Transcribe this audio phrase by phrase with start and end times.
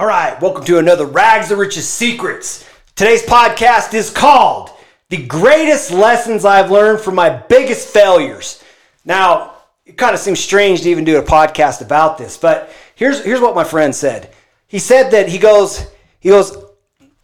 [0.00, 2.66] All right, welcome to another Rags to Riches Secrets.
[2.96, 4.70] Today's podcast is called
[5.10, 8.64] The Greatest Lessons I've Learned from My Biggest Failures.
[9.04, 13.22] Now, it kind of seems strange to even do a podcast about this, but here's
[13.22, 14.32] here's what my friend said.
[14.68, 15.86] He said that he goes,
[16.18, 16.56] he goes,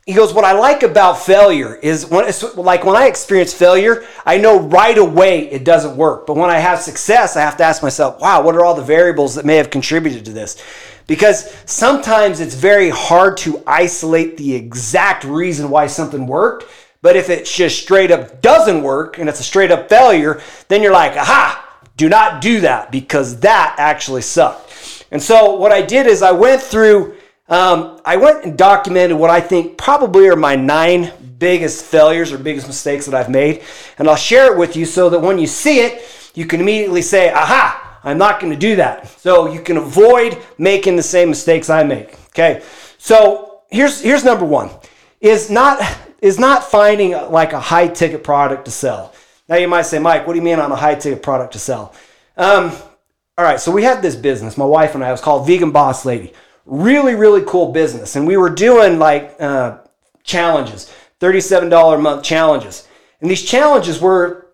[0.05, 4.37] he goes, what I like about failure is when like when I experience failure, I
[4.37, 6.27] know right away it doesn't work.
[6.27, 8.83] But when I have success, I have to ask myself, wow, what are all the
[8.83, 10.63] variables that may have contributed to this?
[11.07, 16.65] Because sometimes it's very hard to isolate the exact reason why something worked.
[17.03, 20.83] But if it just straight up doesn't work and it's a straight up failure, then
[20.83, 25.05] you're like, aha, do not do that because that actually sucked.
[25.13, 27.17] And so what I did is I went through
[27.49, 32.39] um, I went and documented what I think probably are my nine biggest failures or
[32.39, 33.63] biggest mistakes that I've made.
[33.99, 36.03] And I'll share it with you so that when you see it,
[36.35, 39.09] you can immediately say, aha, I'm not going to do that.
[39.21, 42.19] So you can avoid making the same mistakes I make.
[42.31, 42.63] Okay.
[42.97, 44.71] So here's, here's number one
[45.21, 45.83] is not,
[46.23, 49.13] is not finding like a high ticket product to sell.
[49.49, 51.59] Now you might say, Mike, what do you mean on a high ticket product to
[51.59, 51.95] sell?
[52.37, 52.73] Um,
[53.37, 53.61] all right.
[53.61, 56.33] So we had this business, my wife and I, it was called Vegan Boss Lady
[56.67, 59.79] really really cool business and we were doing like uh,
[60.25, 62.89] challenges $37 a month challenges
[63.21, 64.46] and these challenges were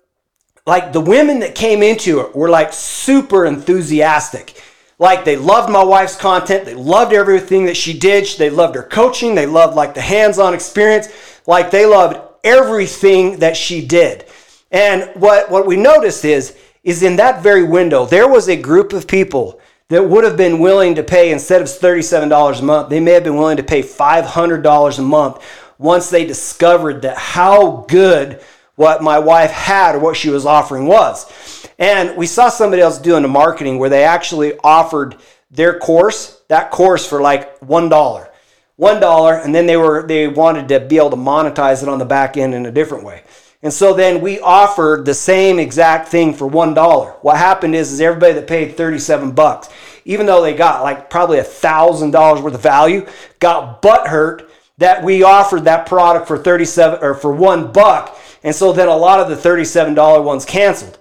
[0.67, 4.63] like the women that came into it were like super enthusiastic.
[4.99, 6.65] Like they loved my wife's content.
[6.65, 8.27] They loved everything that she did.
[8.39, 9.35] They loved her coaching.
[9.35, 11.09] They loved like the hands-on experience.
[11.47, 14.27] Like they loved everything that she did.
[14.71, 18.93] And what what we noticed is is in that very window there was a group
[18.93, 22.99] of people that would have been willing to pay, instead of $37 a month, they
[22.99, 25.45] may have been willing to pay $500 a month
[25.77, 28.41] once they discovered that how good
[28.77, 31.67] what my wife had or what she was offering was.
[31.79, 35.17] And we saw somebody else doing the marketing where they actually offered
[35.51, 38.29] their course, that course for like $1.
[38.81, 42.05] $1 and then they were they wanted to be able to monetize it on the
[42.05, 43.23] back end in a different way.
[43.63, 47.13] And so then we offered the same exact thing for one dollar.
[47.21, 49.69] What happened is, is everybody that paid 37 bucks,
[50.05, 53.07] even though they got like probably a thousand dollars worth of value,
[53.39, 58.19] got butt hurt that we offered that product for 37 or for one buck.
[58.43, 60.99] And so then a lot of the $37 ones canceled.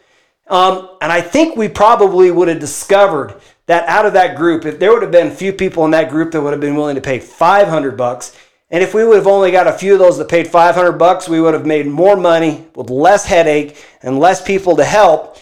[0.47, 4.79] Um, and I think we probably would have discovered that out of that group, if
[4.79, 6.95] there would have been a few people in that group that would have been willing
[6.95, 8.35] to pay 500 bucks,
[8.69, 11.27] and if we would have only got a few of those that paid 500 bucks,
[11.27, 15.37] we would have made more money with less headache and less people to help,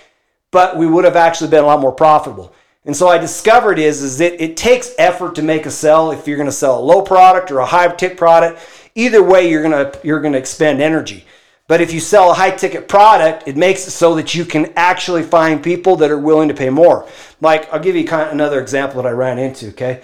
[0.51, 2.53] but we would have actually been a lot more profitable.
[2.85, 6.27] And so I discovered is, is it, it takes effort to make a sell if
[6.27, 8.59] you're going to sell a low product or a high ticket product.
[8.95, 11.25] Either way, you're going to you're going to expend energy.
[11.69, 14.73] But if you sell a high ticket product, it makes it so that you can
[14.75, 17.07] actually find people that are willing to pay more.
[17.41, 19.67] Like I'll give you kind of another example that I ran into.
[19.69, 20.01] Okay,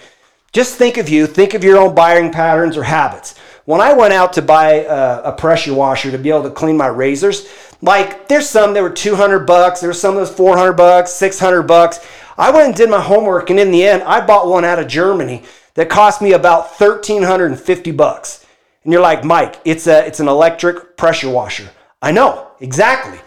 [0.52, 3.36] just think of you, think of your own buying patterns or habits.
[3.64, 6.76] When I went out to buy a, a pressure washer to be able to clean
[6.76, 7.48] my razors,
[7.82, 11.98] like there's some that were 200 bucks, there's some that was 400 bucks, 600 bucks.
[12.38, 14.86] I went and did my homework, and in the end, I bought one out of
[14.86, 15.42] Germany
[15.74, 18.45] that cost me about 1,350 bucks.
[18.86, 21.68] And you're like, Mike, it's a it's an electric pressure washer.
[22.00, 23.18] I know exactly.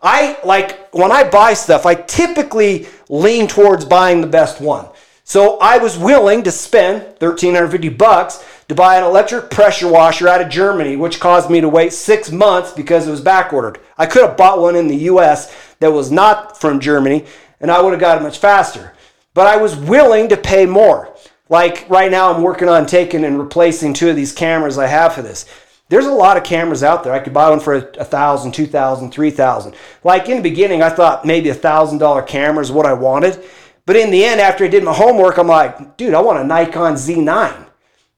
[0.00, 4.86] I like when I buy stuff, I typically lean towards buying the best one.
[5.24, 10.40] So I was willing to spend 1350 bucks to buy an electric pressure washer out
[10.40, 13.80] of Germany, which caused me to wait six months because it was back ordered.
[13.98, 17.26] I could have bought one in the US that was not from Germany,
[17.60, 18.94] and I would have got it much faster.
[19.34, 21.12] But I was willing to pay more.
[21.48, 25.14] Like right now, I'm working on taking and replacing two of these cameras I have
[25.14, 25.46] for this.
[25.88, 27.14] There's a lot of cameras out there.
[27.14, 29.74] I could buy one for a thousand, two thousand, three thousand.
[30.04, 33.42] Like in the beginning, I thought maybe a thousand dollar camera is what I wanted.
[33.86, 36.44] But in the end, after I did my homework, I'm like, dude, I want a
[36.44, 37.66] Nikon Z9.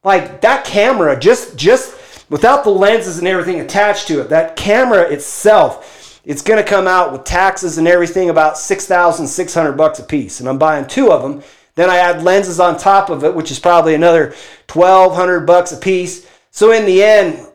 [0.03, 5.03] Like that camera, just just without the lenses and everything attached to it, that camera
[5.03, 10.01] itself, it's gonna come out with taxes and everything about six thousand six hundred bucks
[10.01, 10.41] a piece.
[10.41, 11.45] And I'm buying two of them.
[11.81, 14.35] Then I add lenses on top of it, which is probably another
[14.67, 16.27] twelve hundred bucks a piece.
[16.51, 17.49] So in the end,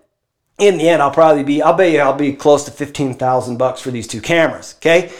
[0.58, 3.58] in the end, I'll probably be, I'll bet you I'll be close to fifteen thousand
[3.58, 4.74] bucks for these two cameras.
[4.80, 5.12] Okay,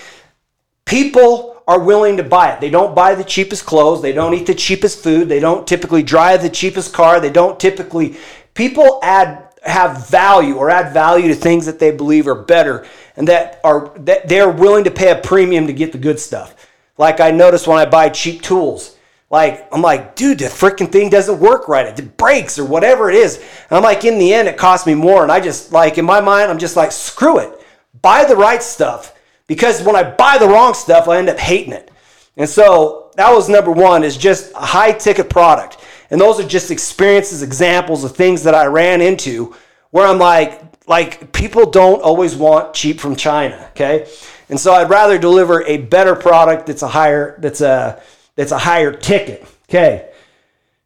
[0.86, 2.62] people are willing to buy it.
[2.62, 6.02] They don't buy the cheapest clothes, they don't eat the cheapest food, they don't typically
[6.02, 8.18] drive the cheapest car, they don't typically
[8.56, 12.88] people add have value or add value to things that they believe are better
[13.18, 16.56] and that are that they're willing to pay a premium to get the good stuff.
[16.98, 18.95] Like I notice when I buy cheap tools,
[19.30, 21.88] like I'm like, dude, the freaking thing doesn't work right.
[21.88, 23.38] It breaks or whatever it is.
[23.38, 25.24] And I'm like, in the end, it costs me more.
[25.24, 27.52] And I just like in my mind, I'm just like, screw it.
[28.02, 29.14] Buy the right stuff
[29.48, 31.92] because when I buy the wrong stuff, I end up hating it.
[32.38, 35.78] And so that was number one is just a high ticket product.
[36.12, 39.56] And those are just experiences, examples of things that I ran into
[39.92, 44.08] where I'm like, like people don't always want cheap from China, okay?
[44.50, 48.02] And so I'd rather deliver a better product that's a higher that's a
[48.36, 49.48] that's a higher ticket.
[49.70, 50.12] Okay.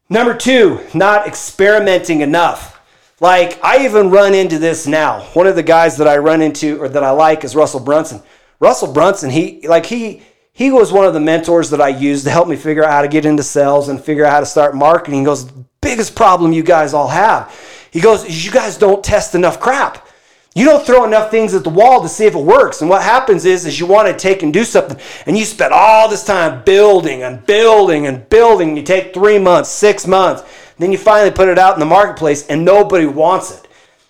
[0.08, 2.80] Number 2, not experimenting enough.
[3.20, 5.20] Like I even run into this now.
[5.34, 8.22] One of the guys that I run into or that I like is Russell Brunson.
[8.58, 12.30] Russell Brunson, he like he he was one of the mentors that I used to
[12.30, 14.74] help me figure out how to get into sales and figure out how to start
[14.74, 15.20] marketing.
[15.20, 15.44] He goes,
[15.80, 17.54] biggest problem you guys all have.
[17.90, 20.06] He goes, you guys don't test enough crap.
[20.54, 22.80] You don't throw enough things at the wall to see if it works.
[22.80, 25.72] And what happens is, is you want to take and do something, and you spend
[25.72, 28.76] all this time building and building and building.
[28.76, 30.42] You take three months, six months,
[30.78, 33.68] then you finally put it out in the marketplace, and nobody wants it.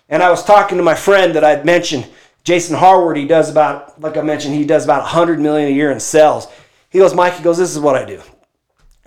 [0.09, 2.09] And I was talking to my friend that I'd mentioned,
[2.43, 3.17] Jason Harward.
[3.17, 6.47] He does about, like I mentioned, he does about 100 million a year in sales.
[6.89, 8.21] He goes, Mike, he goes, this is what I do.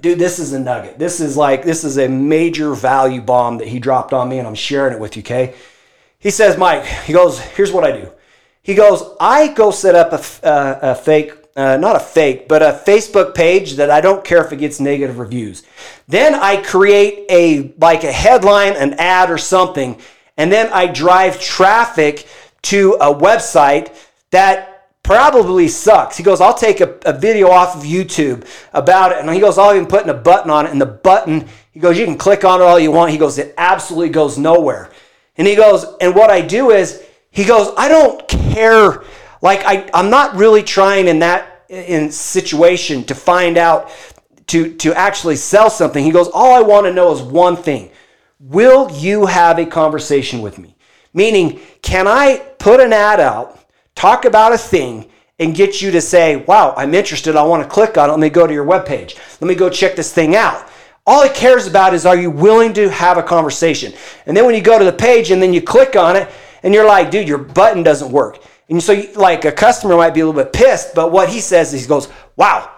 [0.00, 0.98] Dude, this is a nugget.
[0.98, 4.46] This is like, this is a major value bomb that he dropped on me, and
[4.46, 5.54] I'm sharing it with you, okay?
[6.24, 8.10] He says, Mike, he goes, here's what I do.
[8.62, 12.62] He goes, I go set up a, uh, a fake, uh, not a fake, but
[12.62, 15.64] a Facebook page that I don't care if it gets negative reviews.
[16.08, 20.00] Then I create a, like a headline, an ad or something,
[20.38, 22.26] and then I drive traffic
[22.62, 23.94] to a website
[24.30, 26.16] that probably sucks.
[26.16, 29.18] He goes, I'll take a, a, video off of YouTube about it.
[29.18, 30.72] And he goes, I'll even put in a button on it.
[30.72, 33.10] And the button, he goes, you can click on it all you want.
[33.10, 34.90] He goes, it absolutely goes nowhere.
[35.36, 39.02] And he goes, and what I do is, he goes, I don't care.
[39.42, 43.90] Like I, I'm not really trying in that in situation to find out
[44.46, 46.04] to to actually sell something.
[46.04, 47.90] He goes, all I want to know is one thing.
[48.38, 50.76] Will you have a conversation with me?
[51.12, 53.58] Meaning, can I put an ad out,
[53.94, 57.36] talk about a thing, and get you to say, wow, I'm interested.
[57.36, 58.12] I want to click on it.
[58.12, 59.18] Let me go to your webpage.
[59.40, 60.68] Let me go check this thing out.
[61.06, 63.92] All it cares about is are you willing to have a conversation?
[64.26, 66.30] And then when you go to the page and then you click on it
[66.62, 68.42] and you're like, dude, your button doesn't work.
[68.70, 71.40] And so, you, like, a customer might be a little bit pissed, but what he
[71.40, 72.70] says is he goes, wow,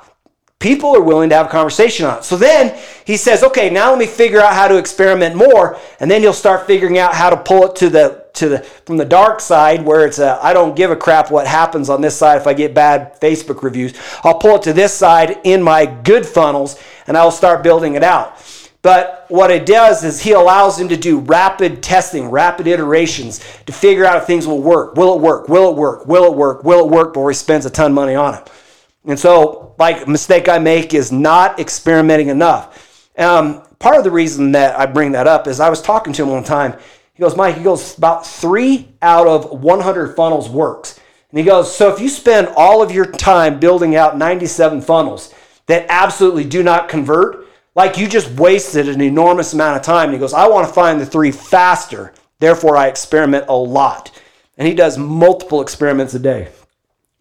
[0.58, 2.24] people are willing to have a conversation on it.
[2.24, 5.78] So then he says, okay, now let me figure out how to experiment more.
[6.00, 8.96] And then you'll start figuring out how to pull it to the to the from
[8.96, 12.36] the dark side where it's I don't give a crap what happens on this side
[12.40, 13.94] if I get bad Facebook reviews.
[14.22, 18.02] I'll pull it to this side in my good funnels and I'll start building it
[18.02, 18.42] out.
[18.86, 23.72] But what it does is he allows him to do rapid testing, rapid iterations to
[23.72, 24.94] figure out if things will work.
[24.94, 25.48] Will it work?
[25.48, 26.06] Will it work?
[26.06, 26.62] Will it work?
[26.62, 28.48] Will it work before he spends a ton of money on it?
[29.04, 33.10] And so, like, mistake I make is not experimenting enough.
[33.18, 36.22] Um, part of the reason that I bring that up is I was talking to
[36.22, 36.78] him one time
[37.16, 41.00] he goes, Mike, he goes, about three out of 100 funnels works.
[41.30, 45.32] And he goes, so if you spend all of your time building out 97 funnels
[45.64, 50.10] that absolutely do not convert, like you just wasted an enormous amount of time.
[50.10, 52.12] And he goes, I want to find the three faster.
[52.38, 54.12] Therefore, I experiment a lot.
[54.58, 56.48] And he does multiple experiments a day.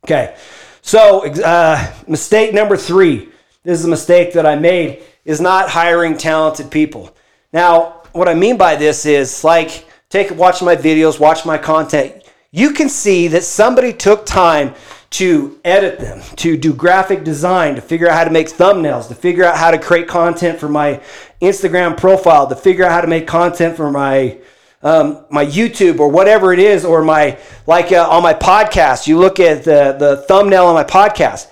[0.03, 0.35] Okay,
[0.81, 3.29] so uh, mistake number three.
[3.63, 7.15] This is a mistake that I made is not hiring talented people.
[7.53, 12.23] Now, what I mean by this is like take watch my videos, watch my content.
[12.51, 14.73] You can see that somebody took time
[15.11, 19.15] to edit them, to do graphic design, to figure out how to make thumbnails, to
[19.15, 21.01] figure out how to create content for my
[21.41, 24.37] Instagram profile, to figure out how to make content for my
[24.81, 27.37] um, my YouTube or whatever it is, or my
[27.67, 29.07] like uh, on my podcast.
[29.07, 31.47] You look at the the thumbnail on my podcast.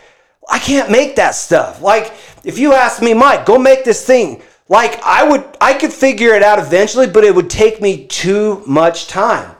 [0.49, 1.81] I can't make that stuff.
[1.81, 2.13] Like
[2.45, 4.41] if you ask me, Mike, go make this thing.
[4.69, 8.63] Like I would, I could figure it out eventually, but it would take me too
[8.65, 9.55] much time.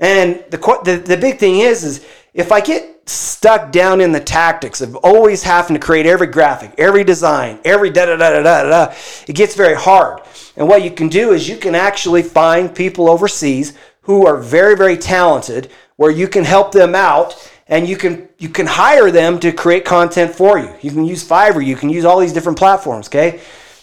[0.00, 4.20] And the the, the big thing is, is if I get stuck down in the
[4.20, 8.42] tactics of always having to create every graphic, every design, every da da da da
[8.42, 8.94] da da,
[9.26, 10.22] it gets very hard.
[10.56, 14.76] And what you can do is you can actually find people overseas who are very
[14.76, 19.38] very talented, where you can help them out and you can you can hire them
[19.40, 20.74] to create content for you.
[20.80, 23.40] You can use Fiverr, you can use all these different platforms, okay?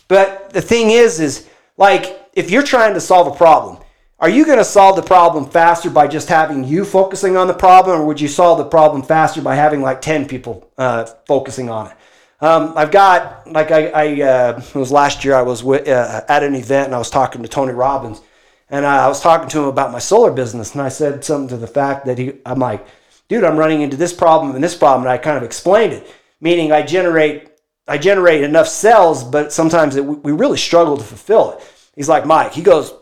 [0.07, 1.47] But the thing is, is
[1.77, 3.77] like if you're trying to solve a problem,
[4.19, 7.53] are you going to solve the problem faster by just having you focusing on the
[7.53, 11.69] problem, or would you solve the problem faster by having like 10 people uh, focusing
[11.69, 11.97] on it?
[12.39, 16.21] Um, I've got, like, I, I uh, it was last year, I was with, uh,
[16.29, 18.21] at an event and I was talking to Tony Robbins,
[18.69, 21.57] and I was talking to him about my solar business, and I said something to
[21.57, 22.85] the fact that he, I'm like,
[23.27, 26.13] dude, I'm running into this problem and this problem, and I kind of explained it,
[26.39, 27.49] meaning I generate
[27.87, 31.73] I generate enough sales, but sometimes it, we really struggle to fulfill it.
[31.95, 32.93] He's like, Mike, he goes,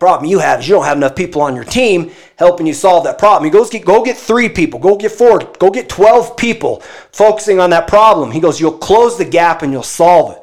[0.00, 3.04] problem you have is you don't have enough people on your team helping you solve
[3.04, 3.44] that problem.
[3.44, 6.80] He goes, go get three people, go get four, go get 12 people
[7.12, 8.30] focusing on that problem.
[8.30, 10.42] He goes, you'll close the gap and you'll solve it.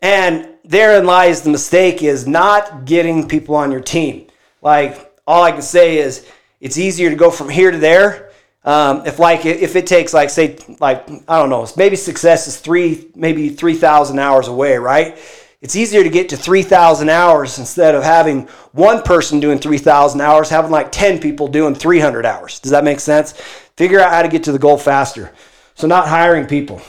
[0.00, 4.28] And therein lies the mistake is not getting people on your team.
[4.62, 6.26] Like all I can say is
[6.60, 8.23] it's easier to go from here to there.
[8.64, 12.58] Um, if like if it takes like say like I don't know maybe success is
[12.58, 15.18] three maybe three thousand hours away right
[15.64, 18.42] it's easier to get to 3,000 hours instead of having
[18.72, 22.60] one person doing 3,000 hours, having like 10 people doing 300 hours.
[22.60, 23.32] Does that make sense?
[23.78, 25.32] Figure out how to get to the goal faster.
[25.74, 26.82] So, not hiring people.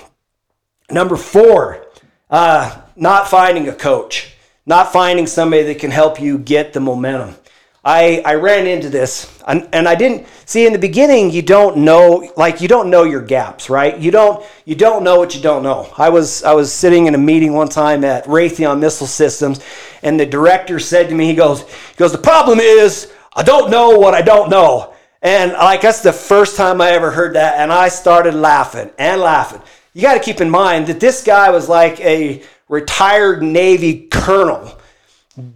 [0.91, 1.88] Number four,
[2.29, 7.34] uh, not finding a coach, not finding somebody that can help you get the momentum.
[7.82, 11.78] I, I ran into this and, and I didn't see in the beginning you don't
[11.78, 13.98] know like you don't know your gaps right?
[13.98, 15.92] You don't you don't know what you don't know.
[15.98, 19.64] I was I was sitting in a meeting one time at Raytheon Missile Systems
[20.02, 23.70] and the director said to me he goes he goes the problem is I don't
[23.70, 24.94] know what I don't know.
[25.22, 29.22] And like that's the first time I ever heard that and I started laughing and
[29.22, 29.62] laughing.
[29.94, 34.75] You got to keep in mind that this guy was like a retired Navy colonel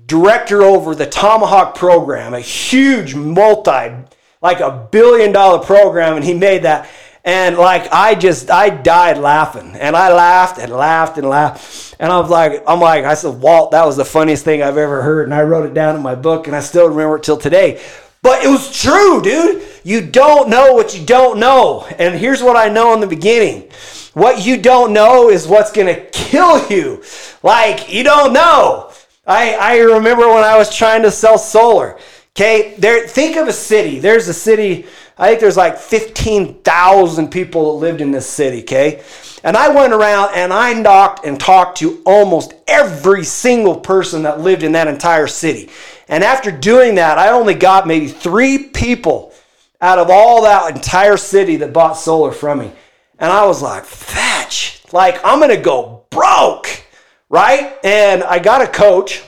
[0.06, 3.96] director over the Tomahawk program, a huge multi,
[4.42, 6.90] like a billion dollar program, and he made that.
[7.24, 12.12] And like I just I died laughing, and I laughed and laughed and laughed, and
[12.12, 15.02] I was like I'm like I said Walt, that was the funniest thing I've ever
[15.02, 17.38] heard, and I wrote it down in my book, and I still remember it till
[17.38, 17.82] today.
[18.22, 19.64] But it was true, dude.
[19.84, 23.70] You don't know what you don't know, and here's what I know in the beginning.
[24.14, 27.04] What you don't know is what's gonna kill you.
[27.44, 28.89] Like you don't know.
[29.30, 32.00] I, I remember when I was trying to sell solar.
[32.32, 33.08] Okay, there.
[33.08, 34.00] Think of a city.
[34.00, 34.88] There's a city.
[35.18, 38.62] I think there's like 15,000 people that lived in this city.
[38.62, 39.04] Okay,
[39.44, 44.40] and I went around and I knocked and talked to almost every single person that
[44.40, 45.70] lived in that entire city.
[46.08, 49.32] And after doing that, I only got maybe three people
[49.80, 52.72] out of all that entire city that bought solar from me.
[53.20, 56.84] And I was like, fetch, like I'm gonna go broke
[57.30, 57.78] right?
[57.84, 59.24] And I got a coach,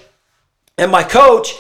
[0.77, 1.53] and my coach,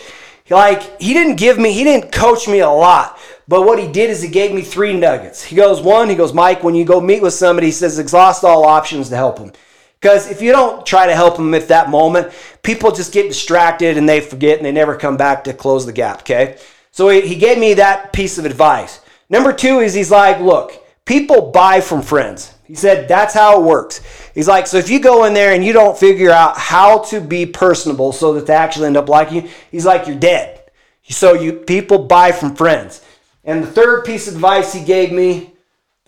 [0.49, 3.17] like, he didn't give me, he didn't coach me a lot.
[3.47, 5.43] But what he did is he gave me three nuggets.
[5.43, 8.43] He goes, one, he goes, Mike, when you go meet with somebody, he says, exhaust
[8.43, 9.51] all options to help them.
[9.99, 12.33] Because if you don't try to help them at that moment,
[12.63, 15.93] people just get distracted and they forget and they never come back to close the
[15.93, 16.57] gap, okay?
[16.91, 19.01] So he gave me that piece of advice.
[19.29, 20.73] Number two is he's like, look,
[21.05, 22.53] people buy from friends.
[22.71, 23.99] He said that's how it works.
[24.33, 27.19] He's like, so if you go in there and you don't figure out how to
[27.19, 30.71] be personable so that they actually end up liking you, he's like, you're dead.
[31.09, 33.03] So you people buy from friends.
[33.43, 35.51] And the third piece of advice he gave me,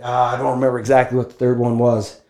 [0.01, 2.21] uh, I don't remember exactly what the third one was.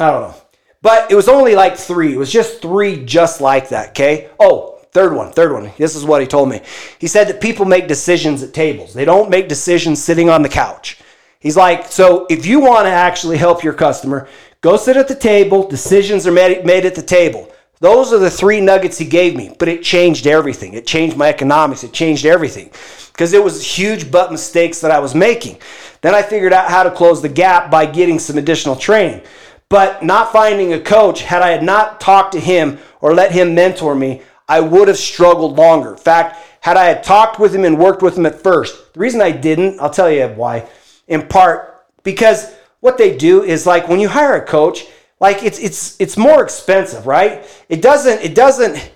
[0.00, 0.34] I don't know.
[0.80, 2.14] But it was only like three.
[2.14, 4.30] It was just three just like that, okay?
[4.40, 5.70] Oh, third one, third one.
[5.76, 6.62] This is what he told me.
[6.98, 8.94] He said that people make decisions at tables.
[8.94, 11.02] They don't make decisions sitting on the couch.
[11.40, 14.28] He's like, so if you want to actually help your customer,
[14.60, 15.68] go sit at the table.
[15.68, 17.52] Decisions are made, made at the table.
[17.80, 20.74] Those are the three nuggets he gave me, but it changed everything.
[20.74, 21.84] It changed my economics.
[21.84, 22.72] It changed everything
[23.12, 25.58] because it was huge butt mistakes that I was making.
[26.00, 29.22] Then I figured out how to close the gap by getting some additional training.
[29.68, 33.94] But not finding a coach, had I not talked to him or let him mentor
[33.94, 35.90] me, I would have struggled longer.
[35.90, 38.98] In fact, had I had talked with him and worked with him at first, the
[38.98, 40.68] reason I didn't, I'll tell you why
[41.08, 44.86] in part because what they do is like when you hire a coach,
[45.20, 47.44] like it's it's it's more expensive, right?
[47.68, 48.92] It doesn't it doesn't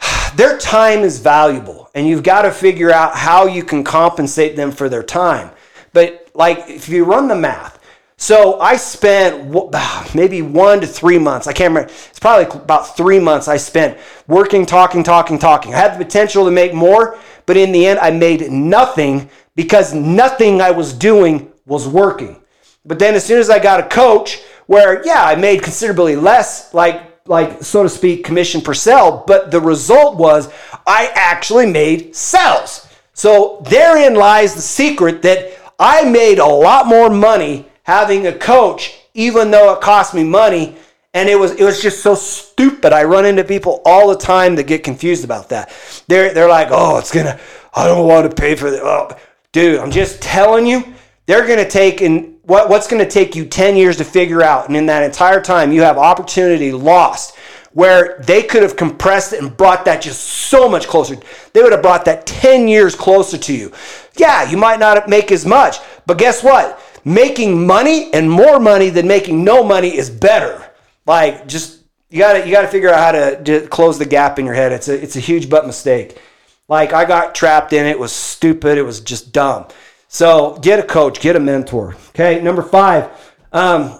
[0.36, 4.70] their time is valuable and you've got to figure out how you can compensate them
[4.70, 5.50] for their time.
[5.92, 7.78] But like if you run the math,
[8.16, 9.52] so I spent
[10.14, 11.48] maybe one to three months.
[11.48, 11.92] I can't remember.
[11.92, 15.74] It's probably about three months I spent working, talking, talking, talking.
[15.74, 19.94] I had the potential to make more, but in the end, I made nothing because
[19.94, 22.42] nothing I was doing was working.
[22.84, 26.72] But then as soon as I got a coach where, yeah, I made considerably less,
[26.74, 30.52] like, like so to speak, commission per sale, but the result was
[30.86, 32.88] I actually made sales.
[33.14, 38.98] So therein lies the secret that I made a lot more money having a coach,
[39.14, 40.76] even though it cost me money.
[41.14, 42.94] And it was it was just so stupid.
[42.94, 45.70] I run into people all the time that get confused about that.
[46.08, 47.38] They're they're like, oh, it's gonna
[47.74, 48.82] I don't want to pay for that.
[48.82, 49.14] Oh,
[49.52, 50.94] dude, I'm just telling you,
[51.26, 54.42] they're going to take and what, what's going to take you 10 years to figure
[54.42, 54.66] out.
[54.66, 57.36] And in that entire time, you have opportunity lost
[57.72, 61.16] where they could have compressed it and brought that just so much closer.
[61.52, 63.72] They would have brought that 10 years closer to you.
[64.16, 66.80] Yeah, you might not make as much, but guess what?
[67.04, 70.70] Making money and more money than making no money is better.
[71.06, 71.80] Like just
[72.10, 74.44] you got to you got to figure out how to, to close the gap in
[74.44, 74.70] your head.
[74.70, 76.20] It's a it's a huge butt mistake.
[76.68, 77.90] Like I got trapped in it.
[77.90, 78.78] it was stupid.
[78.78, 79.66] It was just dumb.
[80.08, 81.96] So get a coach, get a mentor.
[82.10, 83.10] Okay, number five,
[83.52, 83.98] um,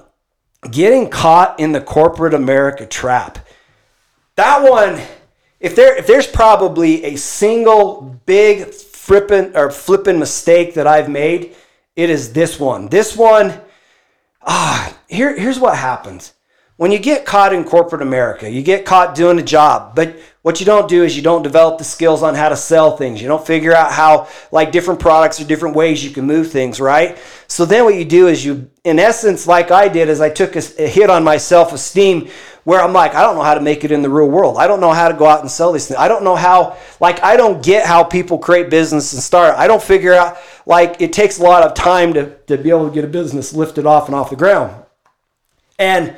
[0.70, 3.38] getting caught in the corporate America trap.
[4.36, 5.00] that one,
[5.58, 11.54] if there if there's probably a single big flipping or flipping mistake that I've made,
[11.96, 12.88] it is this one.
[12.88, 13.60] This one,
[14.42, 16.34] ah, here, here's what happens.
[16.76, 20.58] When you get caught in corporate America, you get caught doing a job, but what
[20.58, 23.22] you don't do is you don't develop the skills on how to sell things.
[23.22, 26.80] You don't figure out how, like, different products or different ways you can move things,
[26.80, 27.16] right?
[27.46, 30.56] So then what you do is you, in essence, like I did, is I took
[30.56, 32.28] a, a hit on my self esteem
[32.64, 34.56] where I'm like, I don't know how to make it in the real world.
[34.56, 35.98] I don't know how to go out and sell these things.
[35.98, 39.56] I don't know how, like, I don't get how people create business and start.
[39.56, 42.88] I don't figure out, like, it takes a lot of time to, to be able
[42.88, 44.74] to get a business lifted off and off the ground.
[45.78, 46.16] And,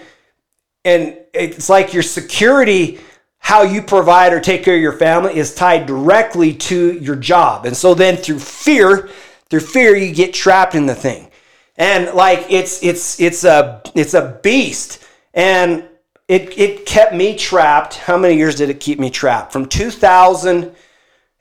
[0.84, 3.00] and it's like your security,
[3.44, 7.66] how you provide or take care of your family is tied directly to your job.
[7.66, 9.10] And so then through fear,
[9.50, 11.30] through fear, you get trapped in the thing.
[11.76, 15.04] And like, it's, it's, it's a, it's a beast.
[15.34, 15.84] And
[16.26, 17.96] it, it kept me trapped.
[17.98, 19.52] How many years did it keep me trapped?
[19.52, 20.74] From 2000,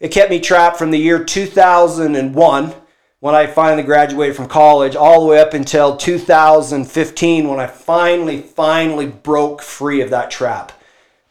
[0.02, 2.74] it kept me trapped from the year 2001
[3.22, 8.42] when I finally graduated from college all the way up until 2015 when I finally,
[8.42, 10.74] finally broke free of that trap.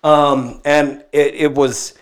[0.02, 1.94] Um, and it, it was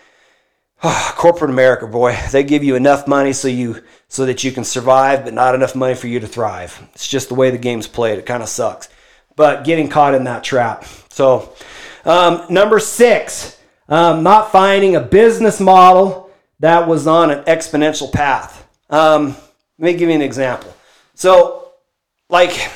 [0.82, 2.16] oh, corporate America, boy.
[2.30, 5.76] They give you enough money so you so that you can survive, but not enough
[5.76, 6.82] money for you to thrive.
[6.94, 8.18] It's just the way the game's played.
[8.18, 8.88] It kind of sucks.
[9.36, 10.84] But getting caught in that trap.
[11.10, 11.54] So,
[12.04, 18.66] um, number six, um, not finding a business model that was on an exponential path.
[18.90, 19.36] Um,
[19.78, 20.74] let me give you an example.
[21.14, 21.72] So,
[22.28, 22.70] like,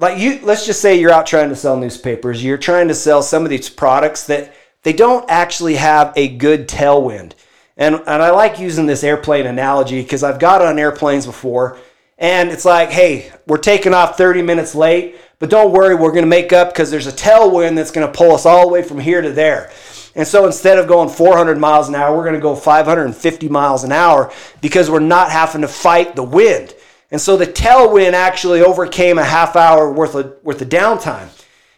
[0.00, 2.42] like you, let's just say you're out trying to sell newspapers.
[2.42, 6.68] You're trying to sell some of these products that they don't actually have a good
[6.68, 7.32] tailwind.
[7.76, 11.78] And, and I like using this airplane analogy because I've got on airplanes before.
[12.18, 16.24] And it's like, hey, we're taking off 30 minutes late, but don't worry, we're going
[16.24, 18.82] to make up because there's a tailwind that's going to pull us all the way
[18.82, 19.70] from here to there.
[20.14, 23.84] And so instead of going 400 miles an hour, we're going to go 550 miles
[23.84, 26.74] an hour because we're not having to fight the wind.
[27.10, 31.28] And so the tailwind actually overcame a half hour worth of, worth of downtime.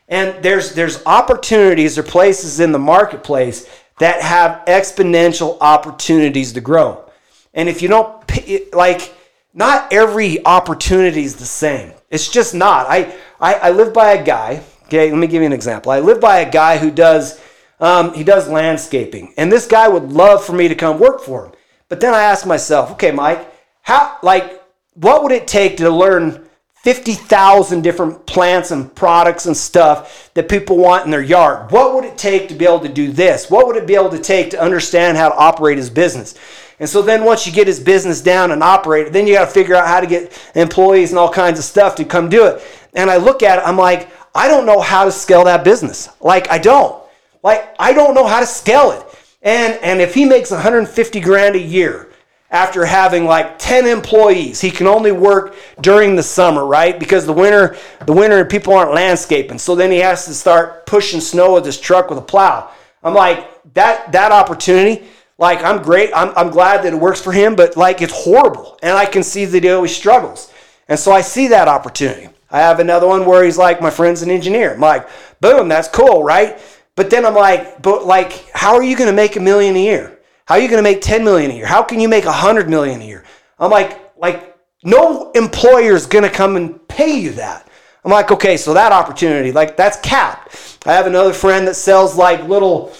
[0.09, 3.69] And there's, there's opportunities or places in the marketplace
[3.99, 7.09] that have exponential opportunities to grow.
[7.55, 9.15] And if you don't, like,
[9.55, 11.93] not every opportunity is the same.
[12.11, 12.87] It's just not.
[12.89, 14.63] I, I, I live by a guy.
[14.85, 15.93] Okay, let me give you an example.
[15.93, 17.41] I live by a guy who does
[17.81, 21.47] um, he does landscaping, and this guy would love for me to come work for
[21.47, 21.53] him.
[21.89, 24.62] But then I ask myself, okay, Mike, how like
[24.95, 26.47] what would it take to learn
[26.83, 31.71] 50,000 different plants and products and stuff that people want in their yard?
[31.71, 33.51] What would it take to be able to do this?
[33.51, 36.35] What would it be able to take to understand how to operate his business?
[36.81, 39.51] And so then once you get his business down and operate, then you got to
[39.51, 42.63] figure out how to get employees and all kinds of stuff to come do it.
[42.95, 46.09] And I look at it, I'm like, I don't know how to scale that business.
[46.21, 47.01] Like, I don't.
[47.43, 49.07] Like, I don't know how to scale it.
[49.43, 52.12] And, and if he makes 150 grand a year
[52.53, 57.01] after having like 10 employees, he can only work during the summer, right?
[57.01, 59.59] Because the winter, the winter people aren't landscaping.
[59.59, 62.71] So then he has to start pushing snow with his truck with a plow.
[63.03, 65.07] I'm like, that, that opportunity,
[65.39, 66.11] like I'm great.
[66.15, 68.79] I'm, I'm glad that it works for him, but like it's horrible.
[68.83, 70.53] And I can see that he always struggles.
[70.89, 72.29] And so I see that opportunity.
[72.51, 74.75] I have another one where he's like, my friend's an engineer.
[74.75, 75.09] I'm like,
[75.41, 76.61] boom, that's cool, right?
[76.97, 79.83] But then I'm like, but like, how are you going to make a million a
[79.83, 80.19] year?
[80.47, 81.67] How are you going to make 10 million a year?
[81.67, 83.25] How can you make 100 million a year?
[83.59, 87.69] I'm like, like, no employer is going to come and pay you that.
[88.05, 90.79] I'm like, okay, so that opportunity, like, that's capped.
[90.85, 92.93] I have another friend that sells like little,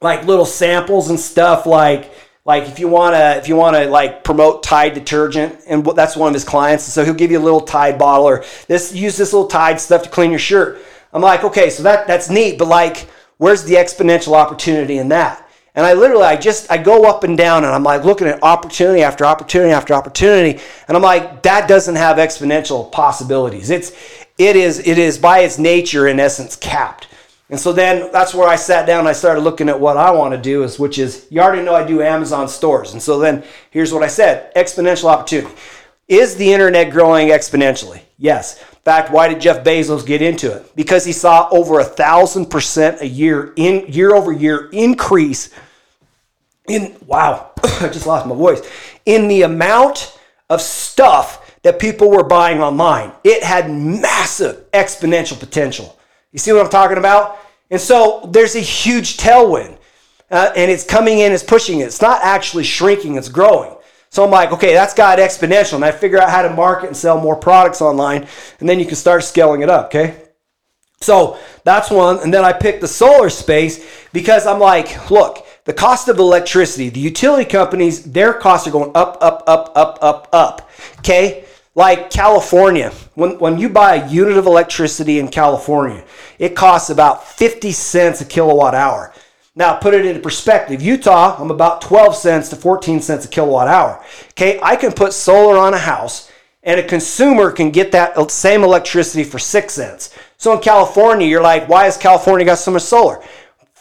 [0.00, 2.10] like little samples and stuff, like,
[2.46, 6.16] like if you want to if you want to like promote tide detergent and that's
[6.16, 9.16] one of his clients so he'll give you a little tide bottle or this use
[9.16, 10.80] this little tide stuff to clean your shirt
[11.12, 15.45] i'm like okay so that that's neat but like where's the exponential opportunity in that
[15.76, 18.42] and i literally i just i go up and down and i'm like looking at
[18.42, 23.92] opportunity after opportunity after opportunity and i'm like that doesn't have exponential possibilities it's
[24.38, 27.06] it is it is by its nature in essence capped
[27.48, 30.34] and so then that's where I sat down I started looking at what I want
[30.34, 32.92] to do is which is you already know I do Amazon stores.
[32.92, 35.54] And so then here's what I said, exponential opportunity.
[36.08, 38.00] Is the internet growing exponentially?
[38.18, 38.60] Yes.
[38.60, 40.74] In fact, why did Jeff Bezos get into it?
[40.76, 45.50] Because he saw over a thousand percent a year in year over year increase
[46.68, 48.62] in wow, I just lost my voice.
[49.04, 53.12] In the amount of stuff that people were buying online.
[53.24, 55.98] It had massive exponential potential.
[56.30, 57.38] You see what I'm talking about?
[57.70, 59.76] And so there's a huge tailwind,
[60.30, 61.84] uh, and it's coming in, it's pushing it.
[61.84, 63.74] It's not actually shrinking, it's growing.
[64.10, 65.74] So I'm like, okay, that's got exponential.
[65.74, 68.28] And I figure out how to market and sell more products online,
[68.60, 70.22] and then you can start scaling it up, okay?
[71.00, 72.20] So that's one.
[72.20, 76.88] And then I picked the solar space because I'm like, look, the cost of electricity,
[76.88, 80.70] the utility companies, their costs are going up, up, up, up, up, up.
[81.00, 81.44] Okay?
[81.74, 86.04] Like California, when, when you buy a unit of electricity in California,
[86.38, 89.12] it costs about 50 cents a kilowatt hour.
[89.56, 90.80] Now, put it into perspective.
[90.80, 94.02] Utah, I'm about 12 cents to 14 cents a kilowatt hour.
[94.30, 96.30] Okay, I can put solar on a house
[96.62, 100.14] and a consumer can get that same electricity for 6 cents.
[100.36, 103.22] So in California, you're like, why has California got so much solar?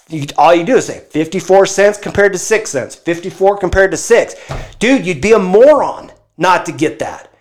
[0.10, 3.98] You, all you do is say 54 cents compared to 6 cents, 54 compared to
[3.98, 4.36] 6.
[4.78, 7.32] Dude, you'd be a moron not to get that.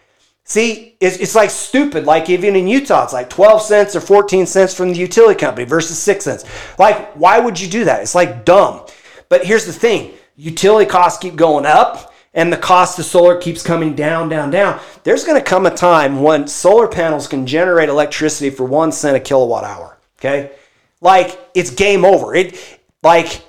[0.44, 2.05] See, it's, it's like stupid.
[2.05, 5.66] Like even in Utah, it's like 12 cents or 14 cents from the utility company
[5.66, 6.44] versus 6 cents.
[6.79, 8.03] Like, why would you do that?
[8.03, 8.87] It's like dumb.
[9.29, 13.62] But here's the thing utility costs keep going up and the cost of solar keeps
[13.62, 14.81] coming down, down, down.
[15.05, 19.16] There's going to come a time when solar panels can generate electricity for one cent
[19.16, 19.98] a kilowatt hour.
[20.18, 20.50] Okay.
[21.05, 22.35] Like it's game over.
[22.35, 23.40] It like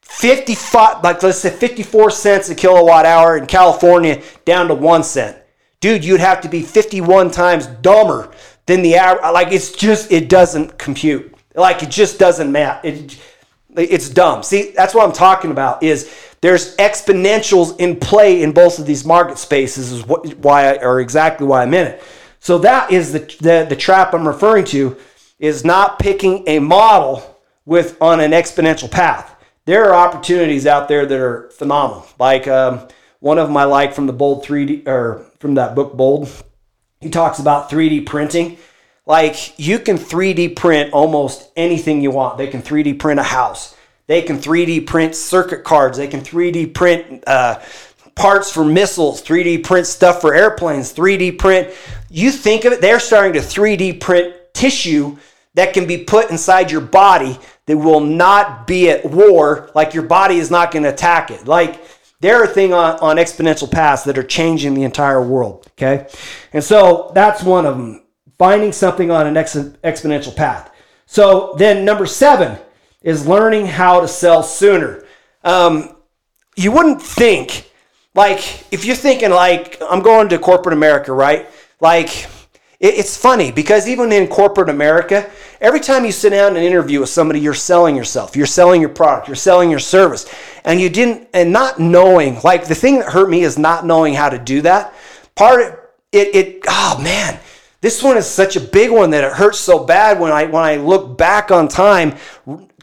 [0.00, 5.36] 55, like let's say 54 cents a kilowatt hour in California down to one cent
[5.80, 8.30] dude, you'd have to be 51 times dumber
[8.66, 9.32] than the average.
[9.32, 11.34] Like, it's just, it doesn't compute.
[11.54, 12.86] Like, it just doesn't matter.
[12.86, 13.18] It,
[13.76, 14.42] it's dumb.
[14.42, 19.04] See, that's what I'm talking about is there's exponentials in play in both of these
[19.04, 22.02] market spaces is what, why I, or exactly why I'm in it.
[22.40, 24.96] So that is the, the, the trap I'm referring to
[25.40, 29.34] is not picking a model with on an exponential path.
[29.64, 32.06] There are opportunities out there that are phenomenal.
[32.18, 32.86] Like, um,
[33.20, 36.30] one of I like from the Bold 3D or from that book Bold.
[37.00, 38.58] He talks about 3D printing.
[39.06, 42.38] Like you can 3D print almost anything you want.
[42.38, 43.74] They can 3D print a house.
[44.06, 45.98] They can 3D print circuit cards.
[45.98, 47.60] They can 3D print uh,
[48.14, 51.72] parts for missiles, 3D print stuff for airplanes, 3D print.
[52.08, 55.16] You think of it, they're starting to 3D print tissue
[55.54, 60.04] that can be put inside your body that will not be at war, like your
[60.04, 61.46] body is not going to attack it.
[61.46, 61.80] Like
[62.20, 65.66] there are things on, on exponential paths that are changing the entire world.
[65.72, 66.06] Okay.
[66.52, 68.04] And so that's one of them
[68.38, 70.72] finding something on an ex- exponential path.
[71.06, 72.58] So then number seven
[73.02, 75.04] is learning how to sell sooner.
[75.42, 75.96] Um,
[76.56, 77.70] you wouldn't think,
[78.14, 81.48] like, if you're thinking, like, I'm going to corporate America, right?
[81.80, 82.26] Like,
[82.80, 87.10] it's funny because even in corporate America, every time you sit down and interview with
[87.10, 90.32] somebody, you're selling yourself, you're selling your product, you're selling your service.
[90.64, 94.14] And you didn't, and not knowing, like the thing that hurt me is not knowing
[94.14, 94.94] how to do that.
[95.34, 95.78] Part of
[96.12, 97.38] it, it, oh man,
[97.82, 100.64] this one is such a big one that it hurts so bad when I when
[100.64, 102.16] I look back on time,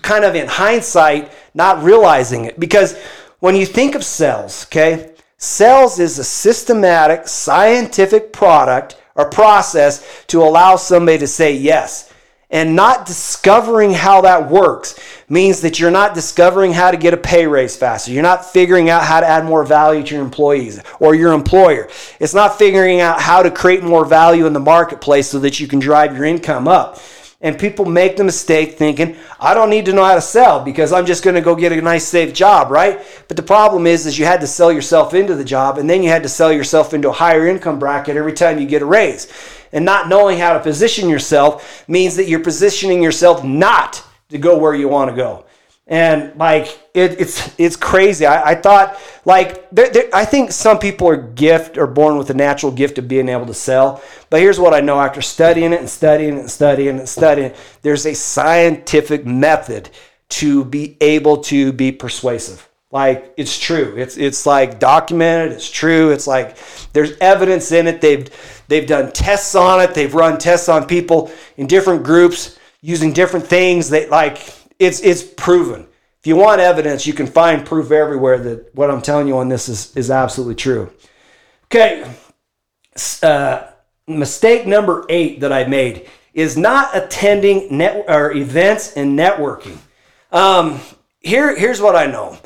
[0.03, 2.59] kind of in hindsight, not realizing it.
[2.59, 2.97] Because
[3.39, 10.41] when you think of sales, okay, sales is a systematic, scientific product or process to
[10.41, 12.13] allow somebody to say yes.
[12.49, 17.17] And not discovering how that works means that you're not discovering how to get a
[17.17, 18.13] pay raise faster.
[18.13, 21.89] You're not figuring out how to add more value to your employees or your employer.
[22.21, 25.67] It's not figuring out how to create more value in the marketplace so that you
[25.67, 26.99] can drive your income up.
[27.39, 30.91] And people make the mistake thinking, I don't need to know how to sell because
[30.91, 32.99] I'm just going to go get a nice safe job, right?
[33.27, 36.01] But the problem is is you had to sell yourself into the job and then
[36.01, 38.85] you had to sell yourself into a higher income bracket every time you get a
[38.85, 39.31] raise.
[39.71, 44.57] And not knowing how to position yourself means that you're positioning yourself not to go
[44.57, 45.45] where you want to go
[45.87, 48.25] and like it, it's it's crazy.
[48.25, 52.29] I, I thought like there, there, I think some people are gift or born with
[52.29, 54.03] a natural gift of being able to sell.
[54.29, 57.53] But here's what I know after studying it and studying it and studying and studying,
[57.83, 59.89] there's a scientific method
[60.29, 62.67] to be able to be persuasive.
[62.91, 63.95] Like it's true.
[63.97, 65.53] It's it's like documented.
[65.53, 66.11] It's true.
[66.11, 66.57] It's like
[66.91, 68.01] there's evidence in it.
[68.01, 68.29] They've
[68.67, 69.93] they've done tests on it.
[69.93, 73.89] They've run tests on people in different groups using different things.
[73.89, 75.87] They like it's it's proven.
[76.19, 79.49] If you want evidence, you can find proof everywhere that what I'm telling you on
[79.49, 80.91] this is is absolutely true.
[81.65, 82.09] Okay,
[83.23, 83.67] uh,
[84.07, 89.77] mistake number eight that I made is not attending net or events and networking.
[90.31, 90.79] Um,
[91.19, 92.37] here, here's what I know.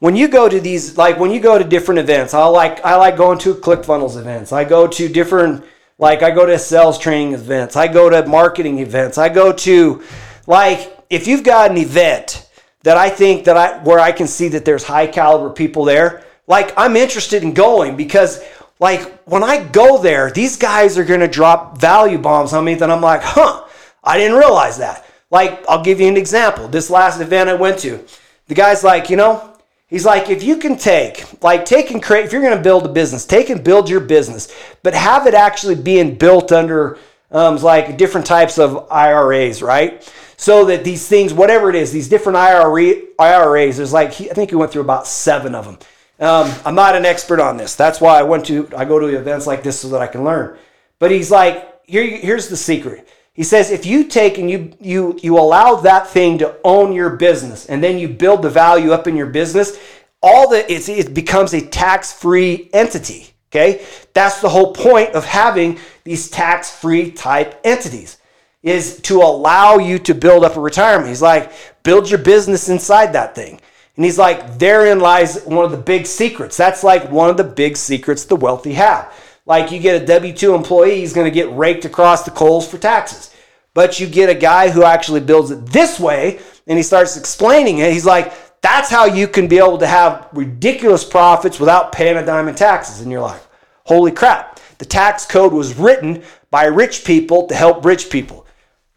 [0.00, 2.96] When you go to these, like when you go to different events, I like I
[2.96, 4.52] like going to ClickFunnels events.
[4.52, 5.64] I go to different,
[5.98, 7.76] like I go to sales training events.
[7.76, 9.18] I go to marketing events.
[9.18, 10.02] I go to,
[10.46, 12.48] like if you've got an event
[12.82, 16.24] that I think that I where I can see that there's high caliber people there,
[16.46, 18.42] like I'm interested in going because
[18.80, 22.74] like when I go there, these guys are going to drop value bombs on me
[22.74, 23.64] that I'm like, "Huh,
[24.04, 26.68] I didn't realize that." Like I'll give you an example.
[26.68, 28.04] This last event I went to,
[28.46, 32.26] the guy's like, "You know, He's like, if you can take, like, take and create,
[32.26, 35.32] if you're going to build a business, take and build your business, but have it
[35.32, 36.98] actually being built under
[37.30, 40.06] um, like different types of IRAs, right?
[40.40, 44.50] So that these things, whatever it is, these different IRA, IRAs, there's like, I think
[44.50, 45.78] he went through about seven of them.
[46.20, 47.74] Um, I'm not an expert on this.
[47.74, 50.22] That's why I went to, I go to events like this so that I can
[50.22, 50.56] learn.
[51.00, 53.08] But he's like, here, here's the secret.
[53.32, 57.10] He says if you take and you you you allow that thing to own your
[57.10, 59.78] business and then you build the value up in your business,
[60.20, 63.30] all that it becomes a tax-free entity.
[63.50, 68.18] Okay, that's the whole point of having these tax-free type entities
[68.62, 71.08] is to allow you to build up a retirement.
[71.08, 73.60] He's like, build your business inside that thing.
[73.96, 76.56] And he's like, therein lies one of the big secrets.
[76.56, 79.12] That's like one of the big secrets the wealthy have.
[79.46, 82.68] Like you get a W 2 employee, he's going to get raked across the coals
[82.68, 83.34] for taxes.
[83.74, 87.78] But you get a guy who actually builds it this way and he starts explaining
[87.78, 87.92] it.
[87.92, 92.26] He's like, that's how you can be able to have ridiculous profits without paying a
[92.26, 93.00] dime in taxes.
[93.00, 93.40] And you're like,
[93.84, 94.60] holy crap.
[94.78, 98.46] The tax code was written by rich people to help rich people.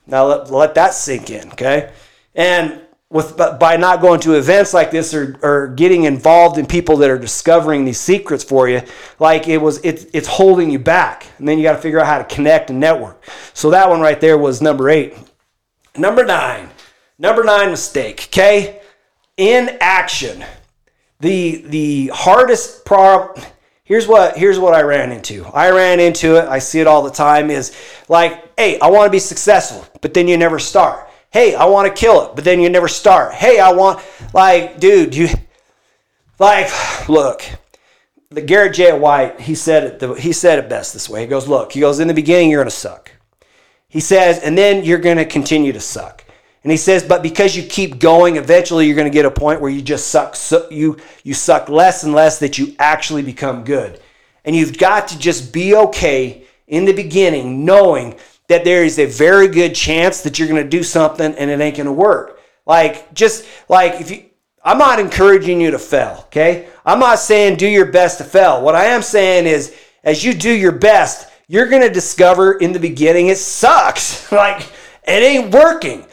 [0.08, 1.92] Now let, let that sink in, okay?
[2.36, 6.98] And with by not going to events like this or, or getting involved in people
[6.98, 8.82] that are discovering these secrets for you
[9.20, 11.28] like it was it, it's holding you back.
[11.38, 13.24] And then you got to figure out how to connect and network.
[13.54, 15.18] So that one right there was number eight.
[15.98, 16.70] Number nine.
[17.20, 18.82] Number nine mistake okay?
[19.38, 20.44] Inaction
[21.22, 23.46] the the hardest problem
[23.84, 27.02] here's what here's what i ran into i ran into it i see it all
[27.02, 27.76] the time is
[28.08, 31.88] like hey i want to be successful but then you never start hey, I want
[31.88, 33.34] to kill it, but then you never start.
[33.34, 35.30] Hey, I want, like, dude, you,
[36.38, 36.70] like,
[37.10, 37.44] look,
[38.30, 38.98] the Garrett J.
[38.98, 41.22] White, he said it, the, he said it best this way.
[41.22, 43.12] He goes, look, he goes, in the beginning, you're to suck.
[43.88, 46.21] He says, and then you're to continue to suck.
[46.64, 49.62] And he says, but because you keep going, eventually you're going to get a point
[49.62, 50.38] where you just suck,
[50.70, 54.00] you, you suck less and less that you actually become good.
[54.46, 58.16] And you've got to just be okay in the beginning, knowing
[58.48, 61.60] that there is a very good chance that you're going to do something and it
[61.60, 62.40] ain't going to work.
[62.66, 64.26] Like, just like if you,
[64.64, 66.68] I'm not encouraging you to fail, okay?
[66.86, 68.62] I'm not saying do your best to fail.
[68.62, 72.72] What I am saying is, as you do your best, you're going to discover in
[72.72, 74.32] the beginning it sucks.
[74.34, 74.62] like,
[75.04, 76.06] it ain't working.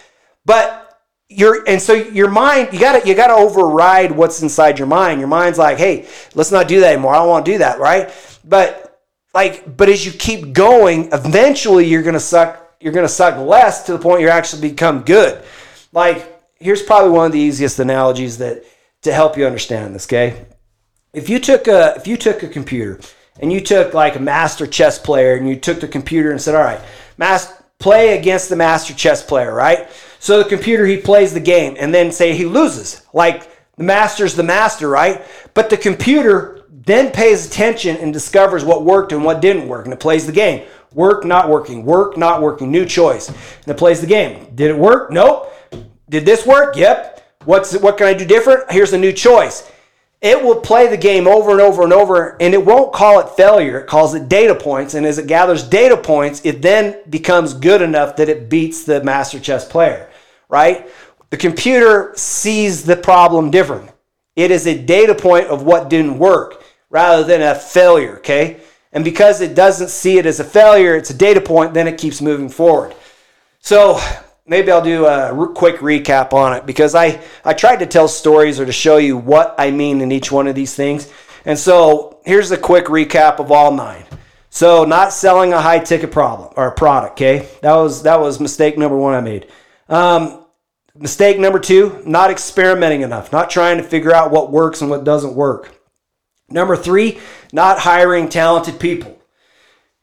[0.49, 5.21] But you're, and so your mind, you gotta, you gotta override what's inside your mind.
[5.21, 7.15] Your mind's like, hey, let's not do that anymore.
[7.15, 8.11] I don't want to do that, right?
[8.45, 8.89] But
[9.35, 13.93] like but as you keep going eventually you're to suck you're to suck less to
[13.93, 15.43] the point you actually become good
[15.93, 18.65] like here's probably one of the easiest analogies that
[19.03, 20.47] to help you understand this okay
[21.13, 22.99] if you took a if you took a computer
[23.41, 26.55] and you took like a master chess player and you took the computer and said
[26.55, 26.81] all right
[27.17, 31.77] mass play against the master chess player right so the computer he plays the game
[31.79, 37.13] and then say he loses like the master's the master right but the computer then
[37.13, 40.67] pays attention and discovers what worked and what didn't work, and it plays the game.
[40.95, 43.29] Work, not working, work, not working, new choice.
[43.29, 44.47] And it plays the game.
[44.55, 45.11] Did it work?
[45.11, 45.53] Nope.
[46.09, 46.77] Did this work?
[46.77, 47.23] Yep.
[47.45, 48.71] What's what can I do different?
[48.71, 49.71] Here's a new choice.
[50.21, 53.37] It will play the game over and over and over, and it won't call it
[53.37, 53.79] failure.
[53.79, 54.95] It calls it data points.
[54.95, 59.03] And as it gathers data points, it then becomes good enough that it beats the
[59.05, 60.11] master chess player,
[60.49, 60.89] right?
[61.31, 63.91] The computer sees the problem different.
[64.35, 68.61] It is a data point of what didn't work rather than a failure, okay?
[68.93, 71.99] And because it doesn't see it as a failure, it's a data point, then it
[71.99, 72.95] keeps moving forward.
[73.61, 74.01] So
[74.49, 78.59] maybe I'll do a quick recap on it because I, I tried to tell stories
[78.59, 81.13] or to show you what I mean in each one of these things.
[81.45, 84.05] And so here's a quick recap of all nine.
[84.51, 87.49] So not selling a high ticket problem or a product, okay?
[87.61, 89.47] That was that was mistake number one I made.
[89.89, 90.45] Um,
[90.97, 95.05] mistake number two, not experimenting enough, not trying to figure out what works and what
[95.05, 95.75] doesn't work.
[96.49, 97.21] Number three,
[97.53, 99.21] not hiring talented people.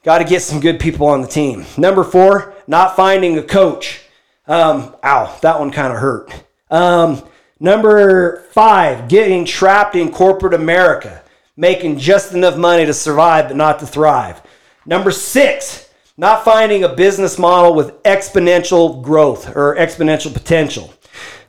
[0.03, 1.65] Got to get some good people on the team.
[1.77, 4.04] Number four, not finding a coach.
[4.47, 6.31] Um, ow, that one kind of hurt.
[6.69, 7.23] Um,
[7.59, 11.23] number five, getting trapped in corporate America,
[11.57, 14.41] making just enough money to survive but not to thrive.
[14.85, 20.93] Number six, not finding a business model with exponential growth or exponential potential.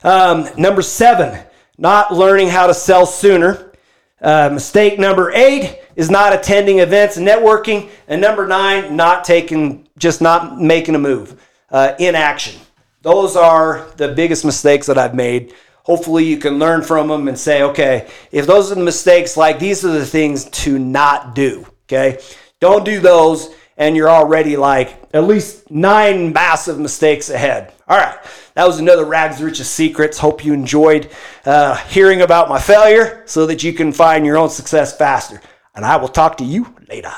[0.02, 1.44] Um, number seven,
[1.78, 3.72] not learning how to sell sooner.
[4.20, 7.90] Uh, mistake number eight is not attending events and networking.
[8.08, 12.60] And number nine, not taking, just not making a move, uh, inaction.
[13.06, 15.54] Those are the biggest mistakes that I've made.
[15.84, 19.60] Hopefully, you can learn from them and say, okay, if those are the mistakes, like
[19.60, 21.64] these are the things to not do.
[21.84, 22.18] Okay,
[22.58, 27.72] don't do those, and you're already like at least nine massive mistakes ahead.
[27.86, 28.18] All right.
[28.54, 30.18] That was another Rags Riches Secrets.
[30.18, 31.08] Hope you enjoyed
[31.44, 35.40] uh, hearing about my failure so that you can find your own success faster.
[35.76, 37.14] And I will talk to you later.